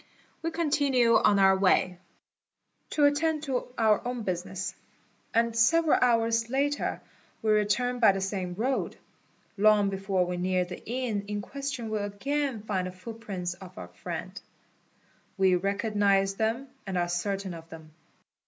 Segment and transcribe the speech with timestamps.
[0.41, 1.99] We continue on our way,
[2.89, 4.73] to attend to our own business,
[5.31, 7.01] and several "hours later
[7.43, 8.97] we return by the same road.
[9.59, 13.89] Long before we near the inn in question we again find the footprints of our
[13.89, 14.41] friend;
[15.37, 17.91] we recognise them and are certain of them.